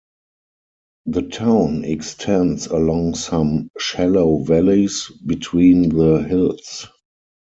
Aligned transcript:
The 1.05 1.21
town 1.21 1.85
extends 1.85 2.65
along 2.65 3.13
some 3.13 3.69
shallow 3.77 4.37
valleys 4.39 5.11
between 5.27 5.89
the 5.89 6.23
hills. 6.23 6.87